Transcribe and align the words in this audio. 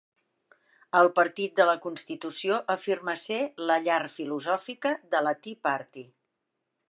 El 0.99 1.09
partit 1.19 1.53
de 1.59 1.67
la 1.69 1.75
Constitució 1.83 2.57
afirma 2.77 3.15
ser 3.25 3.39
la 3.71 3.77
"llar 3.89 4.01
filosòfica" 4.15 4.97
de 5.15 5.25
la 5.29 5.37
Tea 5.45 5.65
Party. 5.69 6.07